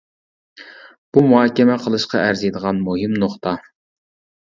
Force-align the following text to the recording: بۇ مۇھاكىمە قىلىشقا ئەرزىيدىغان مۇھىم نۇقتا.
بۇ 1.17 1.23
مۇھاكىمە 1.27 1.77
قىلىشقا 1.85 2.25
ئەرزىيدىغان 2.25 2.83
مۇھىم 2.91 3.17
نۇقتا. 3.25 3.59